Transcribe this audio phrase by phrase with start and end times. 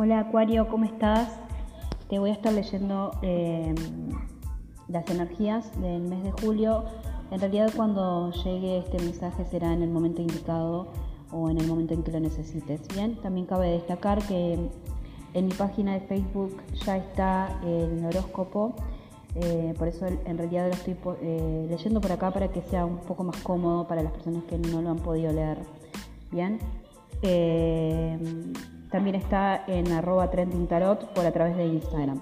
[0.00, 1.28] Hola Acuario, ¿cómo estás?
[2.08, 3.74] Te voy a estar leyendo eh,
[4.86, 6.84] las energías del mes de julio.
[7.32, 10.86] En realidad cuando llegue este mensaje será en el momento indicado
[11.32, 12.86] o en el momento en que lo necesites.
[12.94, 14.70] Bien, también cabe destacar que
[15.34, 18.76] en mi página de Facebook ya está el horóscopo.
[19.34, 22.98] Eh, por eso en realidad lo estoy eh, leyendo por acá para que sea un
[22.98, 25.58] poco más cómodo para las personas que no lo han podido leer.
[26.30, 26.60] Bien.
[28.90, 32.20] También está en arroba trending tarot por a través de Instagram.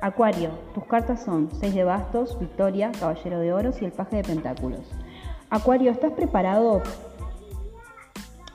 [0.00, 4.22] Acuario, tus cartas son 6 de bastos, victoria, caballero de oros y el paje de
[4.22, 4.80] pentáculos.
[5.50, 6.82] Acuario, ¿estás preparado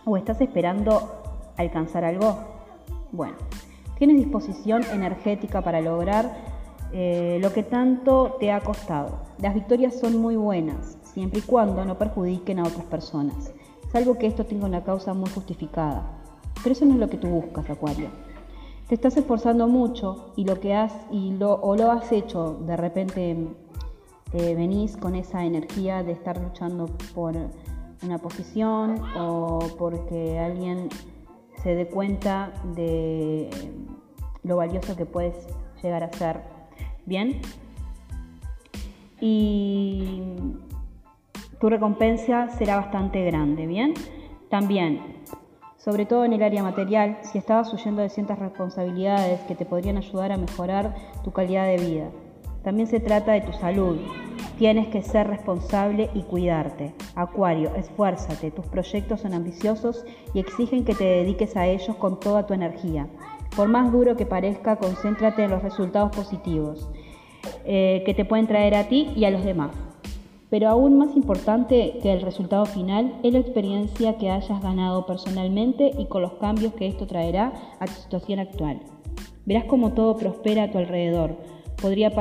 [0.06, 1.12] o estás esperando
[1.58, 2.38] alcanzar algo?
[3.12, 3.36] Bueno,
[3.98, 6.30] tienes disposición energética para lograr
[6.92, 9.20] eh, lo que tanto te ha costado.
[9.40, 13.54] Las victorias son muy buenas, siempre y cuando no perjudiquen a otras personas,
[13.92, 16.20] salvo que esto tenga una causa muy justificada.
[16.64, 18.10] Pero eso no es lo que tú buscas, Acuario.
[18.88, 22.76] Te estás esforzando mucho y lo que has y lo, o lo has hecho, de
[22.76, 23.38] repente
[24.34, 27.36] eh, venís con esa energía de estar luchando por
[28.04, 30.90] una posición o porque alguien
[31.62, 33.50] se dé cuenta de
[34.44, 35.36] lo valioso que puedes
[35.84, 36.42] llegar a ser.
[37.06, 37.42] Bien.
[39.22, 40.24] Y
[41.60, 43.68] tu recompensa será bastante grande.
[43.68, 43.94] Bien.
[44.50, 45.20] También
[45.80, 49.98] sobre todo en el área material, si estabas huyendo de ciertas responsabilidades que te podrían
[49.98, 52.10] ayudar a mejorar tu calidad de vida.
[52.64, 53.98] También se trata de tu salud.
[54.58, 56.94] Tienes que ser responsable y cuidarte.
[57.16, 58.52] Acuario, esfuérzate.
[58.52, 63.08] Tus proyectos son ambiciosos y exigen que te dediques a ellos con toda tu energía.
[63.56, 66.90] Por más duro que parezca, concéntrate en los resultados positivos
[67.64, 69.72] eh, que te pueden traer a ti y a los demás.
[70.50, 75.92] Pero aún más importante que el resultado final es la experiencia que hayas ganado personalmente
[75.98, 78.80] y con los cambios que esto traerá a tu situación actual.
[79.46, 81.38] Verás cómo todo prospera a tu alrededor.
[81.80, 82.12] Podría,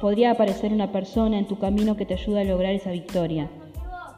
[0.00, 3.50] podría aparecer una persona en tu camino que te ayude a lograr esa victoria.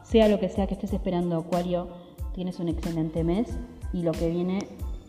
[0.03, 1.87] Sea lo que sea que estés esperando, Acuario,
[2.33, 3.57] tienes un excelente mes
[3.93, 4.59] y lo que viene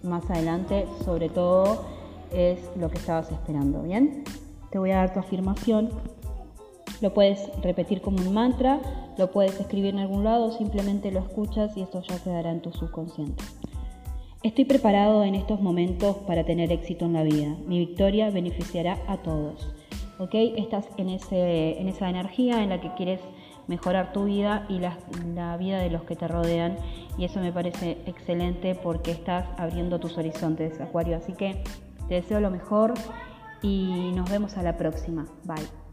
[0.02, 1.84] más adelante, sobre todo,
[2.32, 3.82] es lo que estabas esperando.
[3.82, 4.24] ¿Bien?
[4.70, 5.90] Te voy a dar tu afirmación
[7.02, 8.80] lo puedes repetir como un mantra,
[9.18, 12.72] lo puedes escribir en algún lado, simplemente lo escuchas y esto ya quedará en tu
[12.72, 13.42] subconsciente.
[14.44, 17.56] Estoy preparado en estos momentos para tener éxito en la vida.
[17.66, 19.74] Mi victoria beneficiará a todos.
[20.18, 20.34] ¿Ok?
[20.34, 23.20] Estás en, ese, en esa energía en la que quieres
[23.66, 24.98] mejorar tu vida y la,
[25.34, 26.76] la, vida de los que te rodean.
[27.18, 31.16] Y eso me parece excelente porque estás abriendo tus horizontes, Acuario.
[31.16, 31.62] Así que
[32.08, 32.94] te deseo lo mejor
[33.60, 35.26] y nos vemos a la próxima.
[35.44, 35.91] Bye.